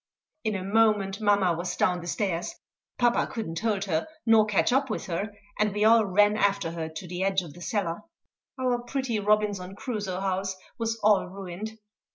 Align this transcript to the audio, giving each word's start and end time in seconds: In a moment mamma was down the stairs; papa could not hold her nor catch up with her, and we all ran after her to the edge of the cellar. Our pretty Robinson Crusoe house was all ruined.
In 0.43 0.55
a 0.55 0.63
moment 0.63 1.21
mamma 1.21 1.53
was 1.53 1.75
down 1.75 2.01
the 2.01 2.07
stairs; 2.07 2.55
papa 2.97 3.27
could 3.27 3.47
not 3.47 3.59
hold 3.59 3.85
her 3.85 4.07
nor 4.25 4.47
catch 4.47 4.73
up 4.73 4.89
with 4.89 5.05
her, 5.05 5.31
and 5.59 5.71
we 5.71 5.85
all 5.85 6.03
ran 6.07 6.35
after 6.37 6.71
her 6.71 6.89
to 6.89 7.07
the 7.07 7.21
edge 7.23 7.43
of 7.43 7.53
the 7.53 7.61
cellar. 7.61 8.01
Our 8.59 8.79
pretty 8.81 9.19
Robinson 9.19 9.75
Crusoe 9.75 10.19
house 10.19 10.55
was 10.79 10.99
all 11.03 11.27
ruined. 11.27 11.77